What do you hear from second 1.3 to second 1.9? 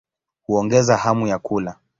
kula.